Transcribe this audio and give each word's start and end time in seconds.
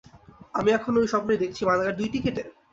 আমি 0.53 0.69
এখনও 0.71 0.99
ঐ 0.99 1.11
স্বপ্নই 1.11 1.41
দেখছি 1.43 1.61
মাগার 1.65 1.97
দুই 1.99 2.07
টিকেটে? 2.13 2.43